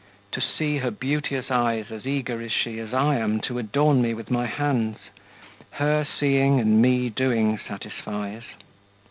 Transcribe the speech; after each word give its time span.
To 0.31 0.41
see 0.41 0.77
her 0.77 0.89
beauteous 0.89 1.51
eyes 1.51 1.91
as 1.91 2.07
eager 2.07 2.41
is 2.41 2.51
she, 2.51 2.79
As 2.79 2.91
I 2.91 3.17
am 3.17 3.39
to 3.41 3.59
adorn 3.59 4.01
me 4.01 4.15
with 4.15 4.31
my 4.31 4.47
hands; 4.47 4.97
Her, 5.73 6.07
seeing, 6.19 6.59
and 6.59 6.81
me, 6.81 7.09
doing 7.11 7.59
satisfies." 7.59 8.41